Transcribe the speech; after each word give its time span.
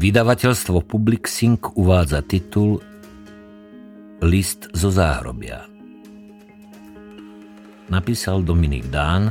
Vydavateľstvo 0.00 0.80
Public 0.88 1.28
Sync 1.28 1.76
uvádza 1.76 2.24
titul 2.24 2.80
List 4.24 4.72
zo 4.72 4.88
záhrobia. 4.88 5.68
Napísal 7.92 8.40
Dominik 8.40 8.88
Dán, 8.88 9.28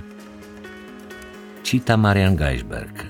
číta 1.65 1.97
Marian 1.97 2.37
Geisberg. 2.37 3.09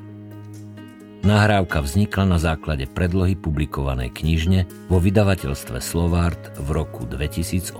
Nahrávka 1.27 1.83
vznikla 1.83 2.31
na 2.31 2.39
základe 2.39 2.87
predlohy 2.87 3.35
publikovanej 3.35 4.15
knižne 4.15 4.63
vo 4.87 5.03
vydavateľstve 5.03 5.83
Slovart 5.83 6.55
v 6.63 6.67
roku 6.71 7.03
2018. 7.03 7.75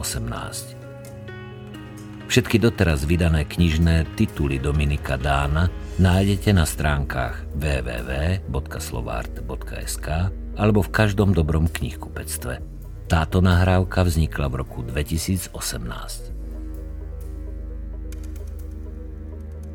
Všetky 2.28 2.60
doteraz 2.60 3.08
vydané 3.08 3.48
knižné 3.48 4.12
tituly 4.20 4.60
Dominika 4.60 5.16
Dána 5.16 5.72
nájdete 6.00 6.56
na 6.56 6.64
stránkach 6.64 7.44
www.slovart.sk 7.60 10.08
alebo 10.56 10.80
v 10.80 10.90
každom 10.96 11.36
dobrom 11.36 11.68
knihkupectve. 11.68 12.64
Táto 13.12 13.44
nahrávka 13.44 14.08
vznikla 14.08 14.48
v 14.48 14.64
roku 14.64 14.80
2018. 14.88 15.52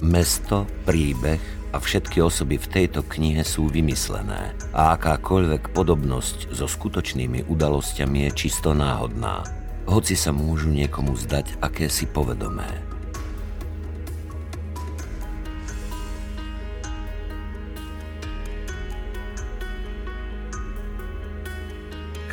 Mesto, 0.01 0.65
príbeh 0.89 1.45
a 1.77 1.79
všetky 1.81 2.25
osoby 2.25 2.57
v 2.57 2.73
tejto 2.73 3.05
knihe 3.05 3.45
sú 3.45 3.69
vymyslené 3.69 4.57
a 4.73 4.97
akákoľvek 4.97 5.77
podobnosť 5.77 6.57
so 6.57 6.65
skutočnými 6.65 7.53
udalosťami 7.53 8.25
je 8.31 8.49
čisto 8.49 8.73
náhodná, 8.73 9.45
hoci 9.85 10.17
sa 10.17 10.33
môžu 10.33 10.73
niekomu 10.73 11.21
zdať 11.21 11.61
akési 11.61 12.09
povedomé. 12.09 12.94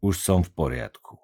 už 0.01 0.15
som 0.17 0.39
v 0.45 0.53
poriadku. 0.53 1.16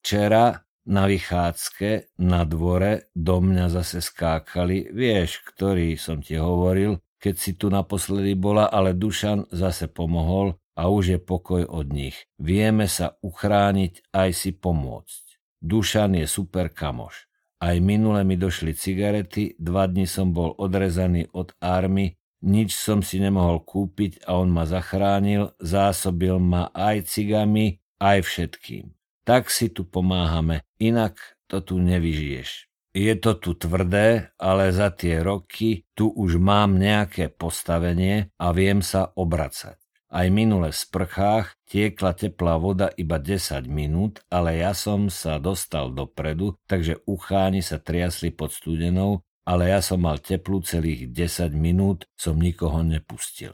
Včera 0.00 0.64
na 0.88 1.04
vychádzke 1.04 2.16
na 2.24 2.48
dvore 2.48 3.12
do 3.12 3.44
mňa 3.44 3.68
zase 3.68 4.00
skákali, 4.00 4.88
vieš, 4.96 5.44
ktorý 5.44 6.00
som 6.00 6.24
ti 6.24 6.40
hovoril, 6.40 6.96
keď 7.20 7.34
si 7.36 7.52
tu 7.60 7.68
naposledy 7.68 8.32
bola, 8.32 8.72
ale 8.72 8.96
Dušan 8.96 9.52
zase 9.52 9.92
pomohol 9.92 10.56
a 10.72 10.88
už 10.88 11.04
je 11.14 11.18
pokoj 11.20 11.68
od 11.68 11.92
nich. 11.92 12.16
Vieme 12.40 12.88
sa 12.88 13.20
uchrániť 13.20 14.08
aj 14.08 14.30
si 14.32 14.50
pomôcť. 14.56 15.24
Dušan 15.60 16.16
je 16.16 16.24
super 16.24 16.72
kamoš. 16.72 17.28
Aj 17.60 17.76
minule 17.76 18.24
mi 18.24 18.40
došli 18.40 18.72
cigarety, 18.72 19.60
dva 19.60 19.84
dni 19.84 20.08
som 20.08 20.32
bol 20.32 20.56
odrezaný 20.56 21.28
od 21.36 21.52
army, 21.60 22.16
nič 22.40 22.72
som 22.72 23.04
si 23.04 23.20
nemohol 23.20 23.60
kúpiť 23.60 24.24
a 24.24 24.40
on 24.40 24.48
ma 24.48 24.64
zachránil, 24.64 25.52
zásobil 25.60 26.40
ma 26.40 26.72
aj 26.72 27.04
cigami, 27.04 27.84
aj 28.00 28.24
všetkým. 28.24 28.96
Tak 29.30 29.46
si 29.46 29.70
tu 29.70 29.86
pomáhame, 29.86 30.66
inak 30.82 31.14
to 31.46 31.62
tu 31.62 31.78
nevyžiješ. 31.78 32.66
Je 32.90 33.14
to 33.14 33.38
tu 33.38 33.54
tvrdé, 33.54 34.34
ale 34.34 34.74
za 34.74 34.90
tie 34.90 35.22
roky 35.22 35.86
tu 35.94 36.10
už 36.10 36.42
mám 36.42 36.74
nejaké 36.74 37.30
postavenie 37.30 38.34
a 38.42 38.50
viem 38.50 38.82
sa 38.82 39.14
obracať. 39.14 39.78
Aj 40.10 40.26
minule 40.26 40.74
v 40.74 40.82
sprchách 40.82 41.54
tiekla 41.70 42.18
teplá 42.18 42.58
voda 42.58 42.90
iba 42.98 43.22
10 43.22 43.70
minút, 43.70 44.18
ale 44.26 44.58
ja 44.58 44.74
som 44.74 45.06
sa 45.06 45.38
dostal 45.38 45.94
dopredu, 45.94 46.58
takže 46.66 46.98
ucháni 47.06 47.62
sa 47.62 47.78
triasli 47.78 48.34
pod 48.34 48.50
studenou 48.50 49.22
ale 49.50 49.72
ja 49.72 49.80
som 49.82 49.98
mal 50.04 50.22
teplú 50.22 50.62
celých 50.62 51.10
10 51.10 51.50
minút, 51.58 52.06
som 52.14 52.38
nikoho 52.38 52.86
nepustil. 52.86 53.50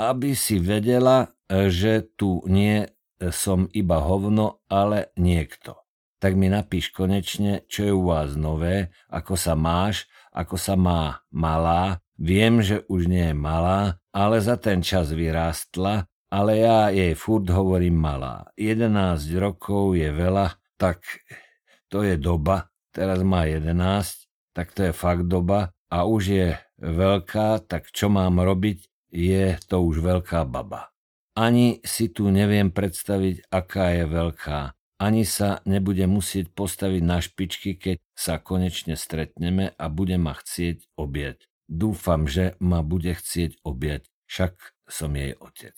Aby 0.00 0.32
si 0.32 0.56
vedela, 0.56 1.36
že 1.50 2.06
tu 2.16 2.40
nie 2.48 2.88
som 3.30 3.70
iba 3.72 4.02
hovno, 4.02 4.64
ale 4.68 5.14
niekto. 5.16 5.80
Tak 6.18 6.34
mi 6.40 6.48
napíš 6.48 6.90
konečne, 6.90 7.68
čo 7.68 7.80
je 7.84 7.92
u 7.92 8.08
vás 8.08 8.32
nové, 8.34 8.92
ako 9.12 9.36
sa 9.36 9.52
máš, 9.52 10.08
ako 10.32 10.56
sa 10.56 10.74
má 10.74 11.20
malá. 11.28 12.00
Viem, 12.16 12.64
že 12.64 12.82
už 12.88 13.06
nie 13.06 13.30
je 13.30 13.36
malá, 13.36 14.00
ale 14.14 14.40
za 14.40 14.56
ten 14.56 14.80
čas 14.80 15.12
vyrástla, 15.12 16.08
ale 16.30 16.62
ja 16.62 16.88
jej 16.90 17.12
furt 17.14 17.46
hovorím 17.50 17.98
malá. 17.98 18.48
11 18.56 19.20
rokov 19.36 19.98
je 19.98 20.08
veľa, 20.10 20.56
tak 20.80 21.02
to 21.90 22.02
je 22.02 22.18
doba, 22.18 22.70
teraz 22.94 23.20
má 23.22 23.46
11, 23.46 23.74
tak 24.54 24.70
to 24.74 24.88
je 24.88 24.92
fakt 24.94 25.26
doba 25.26 25.74
a 25.90 26.06
už 26.06 26.22
je 26.30 26.48
veľká, 26.78 27.66
tak 27.66 27.90
čo 27.90 28.06
mám 28.10 28.38
robiť, 28.38 29.10
je 29.10 29.58
to 29.66 29.82
už 29.82 30.02
veľká 30.02 30.46
baba. 30.46 30.93
Ani 31.34 31.82
si 31.82 32.06
tu 32.14 32.30
neviem 32.30 32.70
predstaviť, 32.70 33.50
aká 33.50 33.90
je 33.90 34.04
veľká. 34.06 34.60
Ani 35.02 35.26
sa 35.26 35.58
nebude 35.66 36.06
musieť 36.06 36.54
postaviť 36.54 37.02
na 37.02 37.18
špičky, 37.18 37.74
keď 37.74 37.98
sa 38.14 38.38
konečne 38.38 38.94
stretneme 38.94 39.74
a 39.74 39.84
bude 39.90 40.14
ma 40.14 40.38
chcieť 40.38 40.94
objať. 40.94 41.50
Dúfam, 41.66 42.30
že 42.30 42.54
ma 42.62 42.86
bude 42.86 43.18
chcieť 43.18 43.58
objať, 43.66 44.06
však 44.30 44.54
som 44.86 45.10
jej 45.18 45.34
otec. 45.34 45.74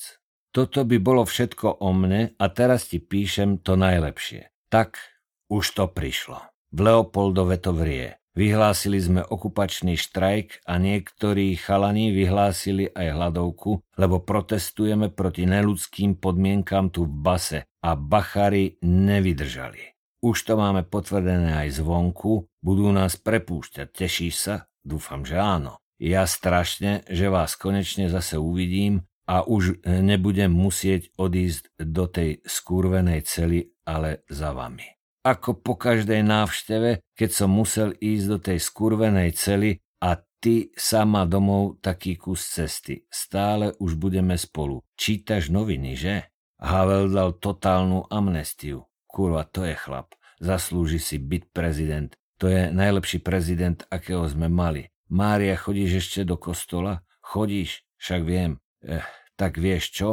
Toto 0.53 0.85
by 0.85 0.97
bolo 1.01 1.25
všetko 1.25 1.81
o 1.81 1.91
mne 1.93 2.37
a 2.37 2.45
teraz 2.53 2.93
ti 2.93 3.01
píšem 3.01 3.61
to 3.65 3.81
najlepšie. 3.81 4.53
Tak 4.69 5.01
už 5.49 5.65
to 5.73 5.85
prišlo. 5.89 6.45
V 6.73 6.79
Leopoldove 6.85 7.57
to 7.57 7.73
vrie. 7.73 8.21
Vyhlásili 8.37 9.01
sme 9.01 9.25
okupačný 9.25 9.97
štrajk 9.97 10.69
a 10.69 10.77
niektorí 10.77 11.57
chalani 11.57 12.13
vyhlásili 12.13 12.93
aj 12.93 13.17
hladovku, 13.17 13.81
lebo 13.97 14.21
protestujeme 14.21 15.09
proti 15.09 15.49
neludským 15.49 16.21
podmienkam 16.21 16.93
tu 16.93 17.09
v 17.09 17.17
base 17.17 17.59
a 17.65 17.97
bachary 17.97 18.77
nevydržali. 18.85 19.97
Už 20.21 20.37
to 20.45 20.61
máme 20.61 20.85
potvrdené 20.85 21.65
aj 21.65 21.81
zvonku, 21.81 22.45
budú 22.61 22.93
nás 22.93 23.17
prepúšťať, 23.17 23.89
tešíš 23.89 24.35
sa? 24.37 24.69
Dúfam, 24.85 25.25
že 25.25 25.41
áno. 25.41 25.81
Ja 25.97 26.29
strašne, 26.29 27.09
že 27.09 27.33
vás 27.33 27.57
konečne 27.57 28.13
zase 28.13 28.37
uvidím 28.37 29.09
a 29.25 29.49
už 29.49 29.81
nebudem 29.89 30.53
musieť 30.53 31.09
odísť 31.17 31.73
do 31.81 32.05
tej 32.05 32.45
skurvenej 32.45 33.25
cely, 33.25 33.73
ale 33.89 34.29
za 34.29 34.53
vami 34.53 34.96
ako 35.27 35.59
po 35.59 35.75
každej 35.75 36.23
návšteve, 36.23 37.03
keď 37.19 37.31
som 37.35 37.51
musel 37.51 37.99
ísť 37.99 38.27
do 38.31 38.39
tej 38.39 38.59
skurvenej 38.63 39.35
cely 39.35 39.83
a 39.99 40.15
ty 40.39 40.71
sama 40.79 41.27
domov 41.27 41.83
taký 41.83 42.15
kus 42.15 42.47
cesty. 42.47 43.03
Stále 43.11 43.75
už 43.83 43.99
budeme 43.99 44.39
spolu. 44.39 44.87
Čítaš 44.95 45.51
noviny, 45.51 45.99
že? 45.99 46.31
Havel 46.63 47.11
dal 47.11 47.35
totálnu 47.35 48.07
amnestiu. 48.07 48.87
Kurva, 49.11 49.43
to 49.51 49.67
je 49.67 49.75
chlap. 49.75 50.15
Zaslúži 50.39 51.03
si 51.03 51.19
byť 51.19 51.43
prezident. 51.51 52.15
To 52.39 52.47
je 52.47 52.71
najlepší 52.71 53.25
prezident, 53.25 53.83
akého 53.91 54.23
sme 54.31 54.47
mali. 54.47 54.93
Mária, 55.11 55.59
chodíš 55.59 56.07
ešte 56.07 56.23
do 56.23 56.39
kostola? 56.39 57.03
Chodíš, 57.25 57.83
však 57.99 58.21
viem. 58.23 58.63
Eh, 58.85 59.03
tak 59.35 59.59
vieš 59.59 59.91
čo? 59.91 60.09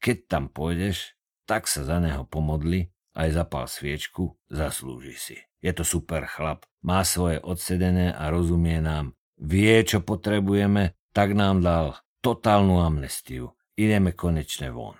Keď 0.00 0.16
tam 0.30 0.48
pôjdeš, 0.48 1.18
tak 1.44 1.68
sa 1.68 1.84
za 1.84 2.00
neho 2.00 2.24
pomodli, 2.24 2.93
aj 3.14 3.28
zapal 3.32 3.70
sviečku, 3.70 4.36
zaslúži 4.50 5.16
si. 5.16 5.36
Je 5.64 5.72
to 5.72 5.86
super 5.86 6.28
chlap, 6.28 6.68
má 6.84 7.00
svoje 7.06 7.40
odsedené 7.40 8.12
a 8.12 8.28
rozumie 8.28 8.82
nám. 8.84 9.16
Vie, 9.40 9.80
čo 9.86 10.04
potrebujeme, 10.04 10.92
tak 11.16 11.32
nám 11.32 11.64
dal 11.64 11.98
totálnu 12.20 12.82
amnestiu. 12.82 13.56
Ideme 13.74 14.12
konečne 14.14 14.70
von. 14.70 14.98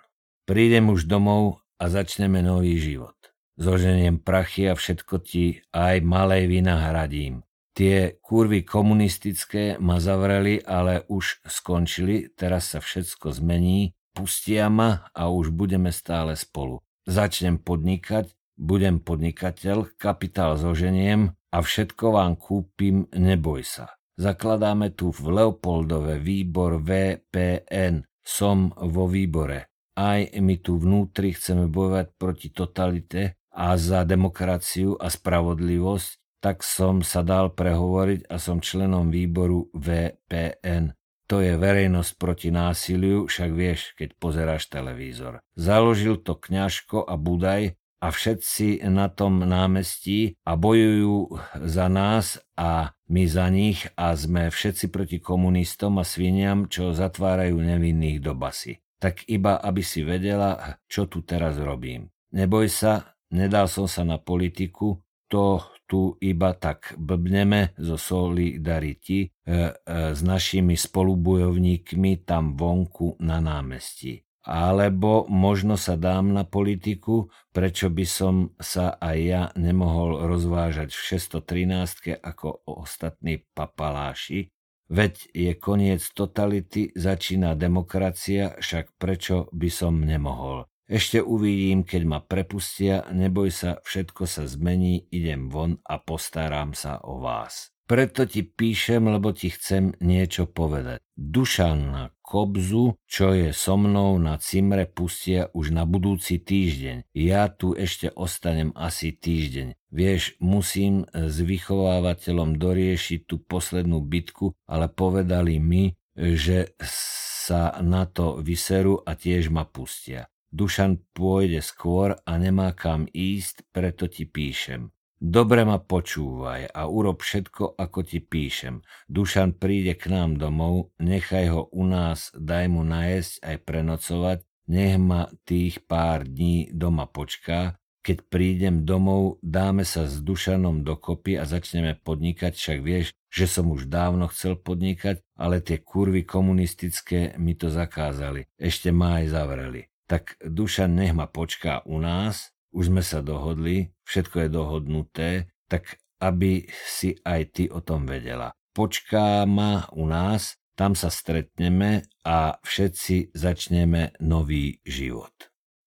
Prídem 0.48 0.90
už 0.90 1.06
domov 1.06 1.62
a 1.78 1.86
začneme 1.86 2.42
nový 2.42 2.80
život. 2.80 3.14
Zoženiem 3.54 4.18
prachy 4.18 4.66
a 4.66 4.74
všetko 4.74 5.14
ti 5.22 5.62
aj 5.70 6.02
malej 6.02 6.50
vynahradím. 6.50 7.46
Tie 7.74 8.18
kurvy 8.22 8.62
komunistické 8.62 9.78
ma 9.82 9.98
zavreli, 9.98 10.62
ale 10.62 11.06
už 11.10 11.42
skončili, 11.42 12.30
teraz 12.34 12.74
sa 12.74 12.78
všetko 12.78 13.34
zmení, 13.34 13.94
pustia 14.14 14.70
ma 14.70 15.10
a 15.10 15.26
už 15.26 15.50
budeme 15.50 15.90
stále 15.90 16.38
spolu. 16.38 16.78
Začnem 17.04 17.60
podnikať, 17.60 18.32
budem 18.56 19.00
podnikateľ, 19.00 19.96
kapitál 20.00 20.56
zoženiem 20.56 21.36
a 21.52 21.58
všetko 21.60 22.04
vám 22.16 22.40
kúpim, 22.40 23.06
neboj 23.12 23.60
sa. 23.64 23.92
Zakladáme 24.14 24.94
tu 24.94 25.10
v 25.10 25.42
Leopoldove 25.42 26.22
výbor 26.22 26.80
VPN. 26.80 28.06
Som 28.24 28.72
vo 28.72 29.04
výbore. 29.04 29.68
Aj 30.00 30.16
my 30.24 30.54
tu 30.64 30.80
vnútri 30.80 31.36
chceme 31.36 31.68
bojovať 31.68 32.06
proti 32.16 32.48
totalite 32.48 33.36
a 33.52 33.76
za 33.76 34.08
demokraciu 34.08 34.96
a 34.96 35.12
spravodlivosť 35.12 36.24
tak 36.44 36.60
som 36.60 37.00
sa 37.00 37.24
dal 37.24 37.56
prehovoriť 37.56 38.28
a 38.28 38.36
som 38.36 38.60
členom 38.60 39.08
výboru 39.08 39.72
VPN. 39.72 40.92
To 41.24 41.40
je 41.40 41.56
verejnosť 41.56 42.20
proti 42.20 42.52
násiliu, 42.52 43.24
však 43.24 43.50
vieš, 43.56 43.96
keď 43.96 44.12
pozeráš 44.20 44.68
televízor. 44.68 45.40
Založil 45.56 46.20
to 46.20 46.36
kňažko 46.36 47.00
a 47.00 47.16
Budaj 47.16 47.80
a 48.04 48.12
všetci 48.12 48.84
na 48.92 49.08
tom 49.08 49.40
námestí 49.40 50.36
a 50.44 50.60
bojujú 50.60 51.40
za 51.64 51.88
nás 51.88 52.36
a 52.52 52.92
my 53.08 53.24
za 53.24 53.48
nich 53.48 53.88
a 53.96 54.12
sme 54.12 54.52
všetci 54.52 54.92
proti 54.92 55.16
komunistom 55.24 55.96
a 55.96 56.04
sviniam, 56.04 56.68
čo 56.68 56.92
zatvárajú 56.92 57.56
nevinných 57.56 58.20
do 58.20 58.36
basy. 58.36 58.84
Tak 59.00 59.24
iba, 59.24 59.56
aby 59.56 59.80
si 59.80 60.04
vedela, 60.04 60.76
čo 60.84 61.08
tu 61.08 61.24
teraz 61.24 61.56
robím. 61.56 62.12
Neboj 62.36 62.68
sa, 62.68 63.16
nedal 63.32 63.72
som 63.72 63.88
sa 63.88 64.04
na 64.04 64.20
politiku, 64.20 65.00
to 65.32 65.64
tu 65.94 66.18
iba 66.18 66.50
tak 66.58 66.98
blbneme 66.98 67.78
zo 67.78 67.94
solidarity 67.94 69.22
e, 69.22 69.30
e, 69.30 69.70
s 70.10 70.26
našimi 70.26 70.74
spolubojovníkmi 70.74 72.26
tam 72.26 72.58
vonku 72.58 73.14
na 73.22 73.38
námestí. 73.38 74.26
Alebo 74.42 75.22
možno 75.30 75.78
sa 75.78 75.94
dám 75.94 76.34
na 76.34 76.42
politiku, 76.42 77.30
prečo 77.54 77.94
by 77.94 78.06
som 78.10 78.34
sa 78.58 78.98
aj 78.98 79.18
ja 79.22 79.42
nemohol 79.54 80.26
rozvážať 80.26 80.90
v 80.90 81.00
613 81.14 82.18
ako 82.18 82.66
ostatní 82.66 83.46
papaláši, 83.54 84.50
Veď 84.84 85.32
je 85.32 85.52
koniec 85.56 86.04
totality, 86.12 86.92
začína 86.92 87.56
demokracia, 87.56 88.52
však 88.60 89.00
prečo 89.00 89.48
by 89.48 89.72
som 89.72 90.04
nemohol. 90.04 90.68
Ešte 90.84 91.24
uvidím, 91.24 91.80
keď 91.80 92.02
ma 92.04 92.20
prepustia, 92.20 93.08
neboj 93.08 93.48
sa, 93.48 93.80
všetko 93.80 94.28
sa 94.28 94.44
zmení, 94.44 95.08
idem 95.08 95.48
von 95.48 95.80
a 95.80 95.96
postaram 95.96 96.76
sa 96.76 97.00
o 97.00 97.24
vás. 97.24 97.72
Preto 97.84 98.24
ti 98.24 98.40
píšem, 98.40 99.04
lebo 99.04 99.36
ti 99.36 99.52
chcem 99.52 99.92
niečo 100.00 100.48
povedať. 100.48 101.04
Dušan 101.20 101.78
na 101.92 102.04
Kobzu, 102.24 102.96
čo 103.04 103.36
je 103.36 103.52
so 103.52 103.76
mnou 103.76 104.16
na 104.16 104.40
Cimre, 104.40 104.88
pustia 104.88 105.52
už 105.52 105.72
na 105.72 105.84
budúci 105.84 106.40
týždeň. 106.40 107.12
Ja 107.12 107.52
tu 107.52 107.76
ešte 107.76 108.08
ostanem 108.08 108.72
asi 108.72 109.12
týždeň. 109.12 109.76
Vieš, 109.92 110.40
musím 110.40 111.04
s 111.12 111.36
vychovávateľom 111.44 112.56
doriešiť 112.56 113.28
tú 113.28 113.44
poslednú 113.44 114.00
bitku, 114.00 114.56
ale 114.64 114.88
povedali 114.88 115.60
mi, 115.60 115.92
že 116.16 116.72
sa 116.80 117.76
na 117.84 118.08
to 118.08 118.40
vyserú 118.40 119.04
a 119.04 119.12
tiež 119.12 119.52
ma 119.52 119.68
pustia. 119.68 120.24
Dušan 120.54 121.02
pôjde 121.10 121.58
skôr 121.58 122.14
a 122.14 122.32
nemá 122.38 122.70
kam 122.78 123.10
ísť, 123.10 123.66
preto 123.74 124.06
ti 124.06 124.22
píšem. 124.22 124.94
Dobre 125.18 125.66
ma 125.66 125.82
počúvaj 125.82 126.70
a 126.70 126.86
urob 126.86 127.26
všetko, 127.26 127.74
ako 127.74 127.98
ti 128.06 128.22
píšem. 128.22 128.86
Dušan 129.10 129.58
príde 129.58 129.98
k 129.98 130.14
nám 130.14 130.38
domov, 130.38 130.94
nechaj 131.02 131.50
ho 131.50 131.66
u 131.74 131.82
nás, 131.82 132.30
daj 132.38 132.70
mu 132.70 132.86
najesť 132.86 133.42
aj 133.42 133.56
prenocovať, 133.66 134.38
nech 134.70 134.94
ma 135.02 135.26
tých 135.42 135.82
pár 135.90 136.22
dní 136.22 136.70
doma 136.70 137.10
počká, 137.10 137.74
keď 138.06 138.22
prídem 138.30 138.86
domov, 138.86 139.42
dáme 139.42 139.82
sa 139.82 140.06
s 140.06 140.22
Dušanom 140.22 140.86
dokopy 140.86 141.34
a 141.34 141.50
začneme 141.50 141.98
podnikať, 141.98 142.54
však 142.54 142.78
vieš, 142.78 143.10
že 143.26 143.50
som 143.50 143.74
už 143.74 143.90
dávno 143.90 144.30
chcel 144.30 144.54
podnikať, 144.54 145.18
ale 145.34 145.58
tie 145.64 145.82
kurvy 145.82 146.22
komunistické 146.22 147.34
mi 147.42 147.58
to 147.58 147.74
zakázali. 147.74 148.46
Ešte 148.54 148.94
ma 148.94 149.18
aj 149.18 149.34
zavreli 149.34 149.82
tak 150.06 150.36
Dušan 150.40 150.94
nech 150.94 151.16
ma 151.16 151.26
počká 151.28 151.80
u 151.88 152.00
nás, 152.00 152.52
už 152.74 152.90
sme 152.90 153.02
sa 153.06 153.22
dohodli, 153.22 153.94
všetko 154.04 154.36
je 154.44 154.48
dohodnuté, 154.50 155.30
tak 155.70 156.02
aby 156.18 156.66
si 156.70 157.14
aj 157.22 157.40
ty 157.54 157.64
o 157.70 157.78
tom 157.80 158.04
vedela. 158.08 158.52
Počká 158.74 159.46
ma 159.46 159.86
u 159.94 160.10
nás, 160.10 160.58
tam 160.74 160.98
sa 160.98 161.06
stretneme 161.06 162.10
a 162.26 162.58
všetci 162.66 163.30
začneme 163.30 164.18
nový 164.18 164.82
život. 164.82 165.30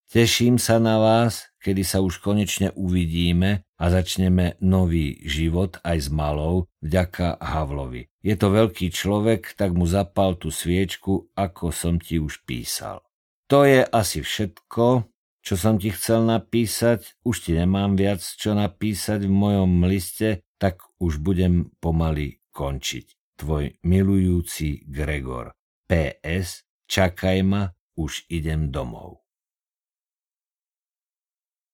Teším 0.08 0.56
sa 0.56 0.80
na 0.80 0.96
vás, 0.96 1.52
kedy 1.60 1.84
sa 1.84 2.00
už 2.00 2.24
konečne 2.24 2.72
uvidíme 2.72 3.68
a 3.76 3.84
začneme 3.92 4.56
nový 4.64 5.20
život 5.28 5.76
aj 5.84 5.98
s 6.00 6.08
malou 6.08 6.64
vďaka 6.80 7.36
Havlovi. 7.36 8.08
Je 8.24 8.32
to 8.32 8.48
veľký 8.48 8.88
človek, 8.88 9.52
tak 9.52 9.76
mu 9.76 9.84
zapal 9.84 10.40
tú 10.40 10.48
sviečku, 10.48 11.28
ako 11.36 11.68
som 11.68 12.00
ti 12.00 12.16
už 12.16 12.48
písal. 12.48 13.04
To 13.48 13.64
je 13.64 13.80
asi 13.80 14.20
všetko, 14.20 15.08
čo 15.40 15.54
som 15.56 15.80
ti 15.80 15.88
chcel 15.88 16.28
napísať. 16.28 17.16
Už 17.24 17.48
ti 17.48 17.56
nemám 17.56 17.96
viac 17.96 18.20
čo 18.20 18.52
napísať 18.52 19.24
v 19.24 19.32
mojom 19.32 19.88
liste, 19.88 20.44
tak 20.60 20.84
už 21.00 21.24
budem 21.24 21.72
pomaly 21.80 22.44
končiť. 22.52 23.16
Tvoj 23.40 23.80
milujúci 23.88 24.84
Gregor. 24.84 25.56
PS. 25.88 26.68
Čakaj 26.84 27.38
ma, 27.40 27.72
už 27.96 28.28
idem 28.28 28.68
domov. 28.68 29.27